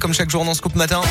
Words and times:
Comme 0.00 0.14
chaque 0.14 0.30
jour 0.30 0.44
dans 0.44 0.54
Scoop 0.54 0.74
Matin. 0.76 1.02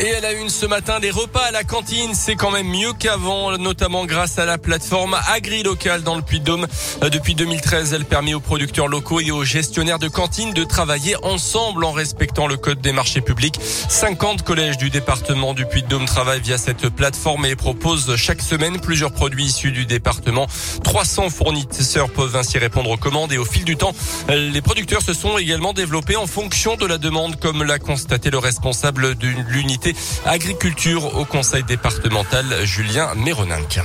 Et 0.00 0.06
elle 0.06 0.24
a 0.24 0.32
une 0.32 0.48
ce 0.48 0.64
matin, 0.64 1.00
les 1.00 1.10
repas 1.10 1.40
à 1.40 1.50
la 1.50 1.64
cantine, 1.64 2.14
c'est 2.14 2.36
quand 2.36 2.52
même 2.52 2.68
mieux 2.68 2.92
qu'avant, 2.92 3.58
notamment 3.58 4.06
grâce 4.06 4.38
à 4.38 4.44
la 4.44 4.56
plateforme 4.56 5.16
AgriLocal 5.34 6.04
dans 6.04 6.14
le 6.14 6.22
Puy-de-Dôme. 6.22 6.68
Euh, 7.02 7.08
depuis 7.08 7.34
2013, 7.34 7.94
elle 7.94 8.04
permet 8.04 8.32
aux 8.32 8.38
producteurs 8.38 8.86
locaux 8.86 9.18
et 9.18 9.32
aux 9.32 9.42
gestionnaires 9.42 9.98
de 9.98 10.06
cantines 10.06 10.52
de 10.52 10.62
travailler 10.62 11.16
ensemble 11.24 11.82
en 11.82 11.90
respectant 11.90 12.46
le 12.46 12.56
code 12.56 12.80
des 12.80 12.92
marchés 12.92 13.20
publics. 13.20 13.58
50 13.60 14.42
collèges 14.42 14.78
du 14.78 14.88
département 14.88 15.52
du 15.52 15.66
Puy-de-Dôme 15.66 16.04
travaillent 16.04 16.42
via 16.42 16.58
cette 16.58 16.90
plateforme 16.90 17.46
et 17.46 17.56
proposent 17.56 18.14
chaque 18.14 18.42
semaine 18.42 18.80
plusieurs 18.80 19.10
produits 19.10 19.46
issus 19.46 19.72
du 19.72 19.84
département. 19.84 20.46
300 20.84 21.28
fournisseurs 21.30 22.10
peuvent 22.10 22.36
ainsi 22.36 22.58
répondre 22.58 22.90
aux 22.90 22.96
commandes 22.96 23.32
et 23.32 23.38
au 23.38 23.44
fil 23.44 23.64
du 23.64 23.76
temps, 23.76 23.92
les 24.28 24.62
producteurs 24.62 25.02
se 25.02 25.12
sont 25.12 25.38
également 25.38 25.72
développés 25.72 26.14
en 26.14 26.28
fonction 26.28 26.76
de 26.76 26.86
la 26.86 26.98
demande, 26.98 27.40
comme 27.40 27.64
l'a 27.64 27.80
constaté 27.80 28.30
le 28.30 28.38
responsable 28.38 29.16
de 29.16 29.26
l'unité 29.48 29.87
agriculture 30.24 31.16
au 31.16 31.24
conseil 31.24 31.62
départemental 31.64 32.44
Julien 32.64 33.14
Méroninck 33.16 33.80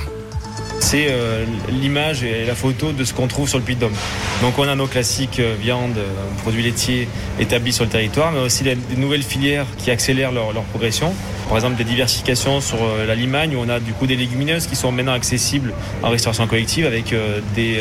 c'est 0.84 1.06
euh, 1.08 1.46
l'image 1.70 2.22
et 2.24 2.44
la 2.44 2.54
photo 2.54 2.92
de 2.92 3.04
ce 3.04 3.14
qu'on 3.14 3.26
trouve 3.26 3.48
sur 3.48 3.58
le 3.58 3.64
Puy 3.64 3.74
de 3.74 3.80
Dôme. 3.80 3.94
Donc 4.42 4.58
on 4.58 4.68
a 4.68 4.74
nos 4.74 4.86
classiques 4.86 5.40
euh, 5.40 5.54
viande, 5.58 5.96
euh, 5.96 6.12
produits 6.42 6.62
laitiers 6.62 7.08
établis 7.40 7.72
sur 7.72 7.84
le 7.84 7.90
territoire, 7.90 8.32
mais 8.32 8.40
aussi 8.40 8.64
des 8.64 8.76
nouvelles 8.96 9.22
filières 9.22 9.66
qui 9.78 9.90
accélèrent 9.90 10.30
leur, 10.30 10.52
progression. 10.64 11.14
Par 11.48 11.56
exemple 11.56 11.76
des 11.76 11.84
diversifications 11.84 12.60
sur 12.60 12.78
la 13.06 13.14
Limagne 13.14 13.54
où 13.54 13.60
on 13.60 13.68
a 13.68 13.80
du 13.80 13.92
coup 13.92 14.06
des 14.06 14.16
légumineuses 14.16 14.66
qui 14.66 14.76
sont 14.76 14.90
maintenant 14.90 15.12
accessibles 15.12 15.72
en 16.02 16.10
restauration 16.10 16.46
collective 16.46 16.86
avec 16.86 17.14
des 17.54 17.80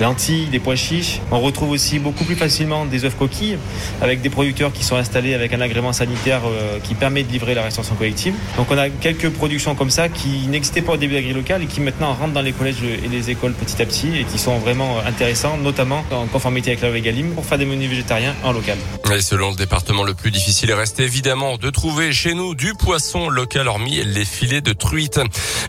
lentilles, 0.00 0.46
des 0.46 0.58
pois 0.58 0.76
chiches. 0.76 1.20
On 1.30 1.40
retrouve 1.40 1.70
aussi 1.70 1.98
beaucoup 1.98 2.24
plus 2.24 2.34
facilement 2.34 2.84
des 2.84 3.04
œufs 3.04 3.16
coquilles 3.16 3.58
avec 4.02 4.20
des 4.22 4.28
producteurs 4.28 4.72
qui 4.72 4.84
sont 4.84 4.96
installés 4.96 5.34
avec 5.34 5.52
un 5.52 5.60
agrément 5.60 5.92
sanitaire 5.92 6.42
qui 6.82 6.94
permet 6.94 7.22
de 7.22 7.30
livrer 7.30 7.54
la 7.54 7.62
restauration 7.62 7.94
collective. 7.94 8.34
Donc 8.56 8.70
on 8.70 8.78
a 8.78 8.88
quelques 8.90 9.30
productions 9.30 9.74
comme 9.74 9.90
ça 9.90 10.08
qui 10.08 10.46
n'existaient 10.48 10.82
pas 10.82 10.92
au 10.92 10.96
début 10.96 11.14
d'agri-local 11.14 11.62
et 11.62 11.66
qui 11.66 11.80
maintenant 11.80 12.12
rentrent 12.12 12.34
dans 12.34 12.42
les 12.42 12.52
collèges 12.52 12.82
et 12.82 13.08
les 13.08 13.30
écoles 13.30 13.52
petit 13.52 13.80
à 13.80 13.86
petit 13.86 14.08
et 14.18 14.24
qui 14.24 14.38
sont 14.38 14.58
vraiment 14.58 14.98
intéressants, 15.06 15.56
notamment 15.56 16.04
en 16.10 16.26
conformité 16.26 16.70
avec 16.70 16.82
la 16.82 16.88
loi 16.88 16.98
Egalim 16.98 17.30
pour 17.34 17.46
faire 17.46 17.58
des 17.58 17.66
menus 17.66 17.88
végétariens 17.88 18.34
en 18.42 18.52
local. 18.52 18.76
Et 19.14 19.22
selon 19.22 19.50
le 19.50 19.56
département, 19.56 20.02
le 20.02 20.14
plus 20.14 20.30
difficile 20.30 20.72
reste 20.72 21.00
évidemment 21.00 21.56
de 21.56 21.70
trouver 21.70 22.12
chez 22.12 22.34
nous 22.34 22.54
du 22.54 22.74
poisson 22.74 22.95
local, 23.30 23.68
hormis 23.68 24.02
les 24.04 24.24
filets 24.24 24.60
de 24.60 24.72
truite. 24.72 25.20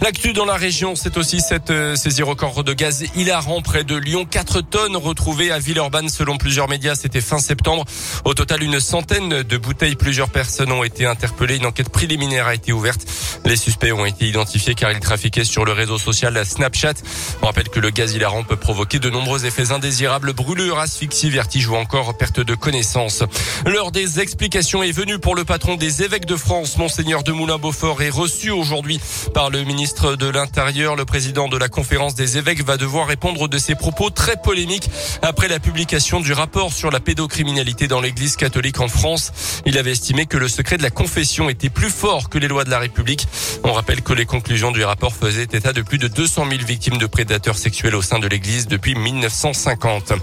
L'actu 0.02 0.33
dans 0.33 0.45
la 0.45 0.56
région, 0.56 0.95
c'est 0.95 1.17
aussi 1.17 1.42
cette 1.42 1.72
euh, 1.72 1.95
saisie 1.95 2.23
record 2.23 2.64
de 2.64 2.73
gaz 2.73 3.03
hilarant 3.16 3.61
près 3.61 3.84
de 3.84 3.95
Lyon. 3.95 4.25
4 4.25 4.61
tonnes 4.61 4.95
retrouvées 4.95 5.52
à 5.52 5.59
Villeurbanne 5.59 6.09
selon 6.09 6.38
plusieurs 6.38 6.69
médias. 6.69 6.95
C'était 6.95 7.22
fin 7.22 7.39
septembre. 7.39 7.86
Au 8.23 8.34
total, 8.34 8.64
une 8.64 8.80
centaine 8.80 9.44
de 9.44 9.58
bouteilles. 9.58 9.95
Plusieurs 9.95 10.30
personnes 10.30 10.72
ont 10.72 10.84
été 10.84 11.06
interpellées. 11.06 11.58
Une 11.58 11.66
enquête 11.66 11.89
préliminaire 11.89 12.47
a 12.47 12.56
été 12.56 12.72
ouverte. 12.72 13.06
Les 13.45 13.58
suspects 13.58 13.91
ont 13.91 14.06
été 14.06 14.28
identifiés 14.28 14.73
car 14.73 14.91
ils 14.91 15.00
trafiquaient 15.00 15.44
sur 15.44 15.66
le 15.66 15.73
réseau 15.73 15.97
social 15.97 16.45
Snapchat. 16.45 16.94
On 17.41 17.47
rappelle 17.47 17.69
que 17.69 17.80
le 17.80 17.89
gaz 17.89 18.14
hilarant 18.14 18.44
peut 18.44 18.56
provoquer 18.56 19.00
de 19.00 19.09
nombreux 19.09 19.45
effets 19.45 19.72
indésirables, 19.72 20.34
brûlures, 20.34 20.80
asphyxie, 20.80 21.30
vertige 21.30 21.67
ou 21.67 21.75
encore 21.75 22.17
perte 22.17 22.39
de 22.39 22.56
connaissance. 22.56 23.23
L'heure 23.66 23.91
des 23.91 24.19
explications 24.19 24.84
est 24.84 24.91
venue 24.91 25.19
pour 25.19 25.36
le 25.36 25.44
patron 25.44 25.75
des 25.75 26.03
évêques 26.03 26.25
de 26.25 26.36
France, 26.36 26.78
Monseigneur 26.78 27.17
de 27.23 27.32
Moulin-Beaufort, 27.32 28.02
est 28.02 28.10
reçu 28.10 28.52
aujourd'hui 28.52 29.00
par 29.34 29.50
le 29.50 29.64
ministre 29.64 30.16
de 30.16 30.28
l'Intérieur. 30.28 30.96
Le 30.96 31.06
président 31.06 31.48
de 31.48 31.58
la 31.58 31.70
conférence 31.70 32.16
des 32.16 32.38
évêques 32.38 32.64
va 32.64 32.78
devoir 32.78 33.08
répondre 33.08 33.48
de 33.48 33.58
ses 33.58 33.76
propos 33.76 34.09
très 34.09 34.36
polémiques 34.36 34.90
après 35.22 35.48
la 35.48 35.59
publication 35.59 36.20
du 36.20 36.34
rapport 36.34 36.74
sur 36.74 36.92
la 36.92 37.00
pédocriminalité 37.00 37.88
dans 37.88 38.02
l'église 38.02 38.36
catholique 38.36 38.80
en 38.80 38.88
France. 38.88 39.32
Il 39.66 39.78
avait 39.78 39.92
estimé 39.92 40.26
que 40.26 40.38
le 40.38 40.48
secret 40.48 40.78
de 40.78 40.84
la 40.84 40.90
confession 40.90 41.50
était 41.50 41.70
plus 41.70 41.90
fort 41.90 42.30
que 42.30 42.38
les 42.38 42.48
lois 42.48 42.64
de 42.64 42.70
la 42.70 42.80
République. 42.80 43.28
On 43.64 43.74
rappelle 43.74 44.02
que 44.02 44.14
les 44.14 44.26
conclusions 44.26 44.72
du 44.72 44.84
rapport 44.84 45.14
faisaient 45.14 45.44
état 45.44 45.74
de 45.74 45.81
plus 45.81 45.98
de 45.98 46.08
200 46.08 46.46
000 46.50 46.64
victimes 46.66 46.98
de 46.98 47.06
prédateurs 47.06 47.58
sexuels 47.58 47.96
au 47.96 48.02
sein 48.02 48.20
de 48.20 48.28
l'église 48.28 48.68
depuis 48.68 48.96
1950. 48.96 50.14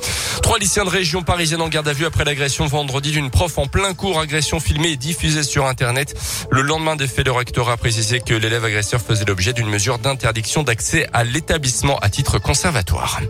Trois 0.42 0.58
lycéens 0.58 0.84
de 0.84 0.90
région 0.90 1.22
parisienne 1.22 1.62
en 1.62 1.68
garde 1.68 1.88
à 1.88 1.92
vue 1.92 2.06
après 2.06 2.24
l'agression 2.24 2.66
vendredi 2.66 3.10
d'une 3.10 3.30
prof 3.30 3.58
en 3.58 3.66
plein 3.66 3.94
cours. 3.94 4.20
Agression 4.20 4.60
filmée 4.60 4.90
et 4.90 4.96
diffusée 4.96 5.42
sur 5.42 5.66
Internet. 5.66 6.14
Le 6.50 6.62
lendemain 6.62 6.83
des 6.94 7.06
faits, 7.08 7.24
le 7.24 7.32
recteur 7.32 7.70
a 7.70 7.76
précisé 7.78 8.20
que 8.20 8.34
l'élève 8.34 8.64
agresseur 8.64 9.00
faisait 9.00 9.24
l'objet 9.24 9.54
d'une 9.54 9.68
mesure 9.68 9.98
d'interdiction 9.98 10.62
d'accès 10.62 11.06
à 11.14 11.24
l'établissement 11.24 11.98
à 12.00 12.10
titre 12.10 12.38
conservatoire. 12.38 13.20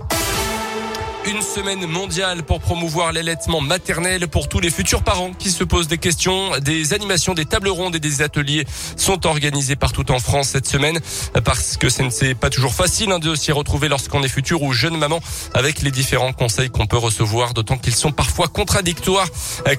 Une 1.27 1.41
semaine 1.41 1.87
mondiale 1.87 2.43
pour 2.43 2.61
promouvoir 2.61 3.13
l'allaitement 3.13 3.63
maternel 3.63 4.29
pour 4.29 4.47
tous 4.47 4.61
les 4.61 4.69
futurs 4.69 5.03
parents 5.03 5.33
qui 5.33 5.51
se 5.51 5.65
posent 5.65 5.89
des 5.89 5.97
questions. 5.97 6.59
Des 6.59 6.93
animations, 6.93 7.33
des 7.33 7.47
tables 7.47 7.71
rondes 7.71 7.97
et 7.97 8.01
des 8.01 8.21
ateliers 8.21 8.67
sont 8.97 9.27
organisés 9.27 9.75
partout 9.75 10.11
en 10.13 10.19
France 10.19 10.49
cette 10.49 10.67
semaine 10.67 11.01
parce 11.43 11.79
que 11.79 11.89
ce 11.89 12.03
n'est 12.03 12.35
pas 12.35 12.51
toujours 12.51 12.75
facile 12.75 13.11
hein, 13.11 13.19
de 13.19 13.35
s'y 13.35 13.53
retrouver 13.53 13.89
lorsqu'on 13.89 14.23
est 14.23 14.29
futur 14.29 14.63
ou 14.63 14.73
jeune 14.73 14.99
maman 14.99 15.21
avec 15.55 15.81
les 15.81 15.91
différents 15.91 16.35
conseils 16.35 16.69
qu'on 16.69 16.87
peut 16.87 16.99
recevoir, 16.99 17.55
d'autant 17.55 17.79
qu'ils 17.79 17.97
sont 17.97 18.13
parfois 18.13 18.49
contradictoires. 18.49 19.29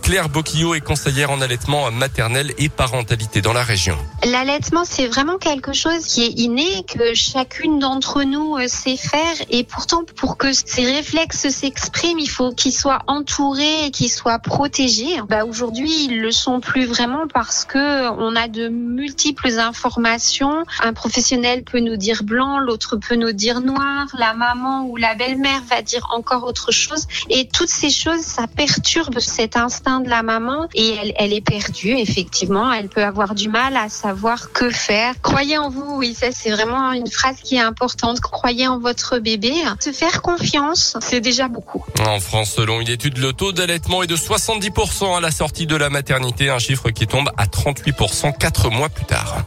Claire 0.01 0.29
Boquillot 0.29 0.73
est 0.73 0.81
conseillère 0.81 1.29
en 1.29 1.41
allaitement 1.41 1.91
maternel 1.91 2.53
et 2.57 2.69
parentalité 2.69 3.41
dans 3.41 3.53
la 3.53 3.63
région. 3.63 3.97
L'allaitement, 4.25 4.85
c'est 4.85 5.05
vraiment 5.05 5.37
quelque 5.37 5.71
chose 5.71 6.03
qui 6.07 6.23
est 6.23 6.39
inné, 6.39 6.83
que 6.87 7.13
chacune 7.13 7.77
d'entre 7.77 8.23
nous 8.23 8.57
euh, 8.57 8.67
sait 8.67 8.97
faire 8.97 9.35
et 9.51 9.63
pourtant 9.63 10.03
pour 10.15 10.37
que 10.37 10.51
ces 10.51 10.83
réflexes 10.83 11.47
s'exprime, 11.49 12.17
il 12.17 12.27
faut 12.27 12.51
qu'ils 12.51 12.73
soient 12.73 13.03
entourés 13.05 13.85
et 13.85 13.91
qu'ils 13.91 14.09
soient 14.09 14.39
protégés. 14.39 15.21
Bah, 15.29 15.45
aujourd'hui, 15.45 16.05
ils 16.05 16.21
le 16.21 16.31
sont 16.31 16.59
plus 16.59 16.87
vraiment 16.87 17.27
parce 17.31 17.65
que 17.65 18.09
on 18.17 18.35
a 18.35 18.47
de 18.47 18.67
multiples 18.67 19.59
informations. 19.59 20.63
Un 20.81 20.93
professionnel 20.93 21.63
peut 21.63 21.79
nous 21.79 21.95
dire 21.95 22.23
blanc, 22.23 22.57
l'autre 22.57 22.97
peut 22.97 23.15
nous 23.15 23.31
dire 23.31 23.61
noir, 23.61 24.07
la 24.17 24.33
maman 24.33 24.87
ou 24.87 24.97
la 24.97 25.13
belle-mère 25.13 25.61
va 25.69 25.83
dire 25.83 26.07
encore 26.11 26.45
autre 26.45 26.71
chose. 26.71 27.05
Et 27.29 27.47
toutes 27.47 27.69
ces 27.69 27.91
choses, 27.91 28.21
ça 28.21 28.47
perturbe 28.47 29.19
cet 29.19 29.55
instinct 29.55 29.99
de 29.99 30.09
la 30.09 30.23
maman 30.23 30.67
et 30.73 30.95
elle, 30.95 31.13
elle 31.17 31.33
est 31.33 31.45
perdue, 31.45 31.91
effectivement. 31.91 32.73
Elle 32.73 32.89
peut 32.89 33.03
avoir 33.03 33.35
du 33.35 33.49
mal 33.49 33.77
à 33.77 33.87
savoir 33.87 34.14
que 34.53 34.69
faire. 34.69 35.13
Croyez 35.21 35.57
en 35.57 35.69
vous, 35.69 35.97
oui, 35.97 36.15
ça 36.19 36.27
c'est 36.31 36.51
vraiment 36.51 36.91
une 36.93 37.09
phrase 37.09 37.37
qui 37.43 37.55
est 37.55 37.61
importante. 37.61 38.19
Croyez 38.19 38.67
en 38.67 38.79
votre 38.79 39.19
bébé. 39.19 39.53
Se 39.79 39.91
faire 39.91 40.21
confiance, 40.21 40.97
c'est 41.01 41.21
déjà 41.21 41.47
beaucoup. 41.47 41.83
En 41.99 42.19
France, 42.19 42.53
selon 42.55 42.81
une 42.81 42.89
étude, 42.89 43.17
le 43.17 43.33
taux 43.33 43.51
d'allaitement 43.51 44.03
est 44.03 44.07
de 44.07 44.17
70% 44.17 45.17
à 45.17 45.21
la 45.21 45.31
sortie 45.31 45.67
de 45.67 45.75
la 45.75 45.89
maternité, 45.89 46.49
un 46.49 46.59
chiffre 46.59 46.89
qui 46.89 47.07
tombe 47.07 47.29
à 47.37 47.45
38% 47.45 48.37
quatre 48.37 48.69
mois 48.69 48.89
plus 48.89 49.05
tard. 49.05 49.45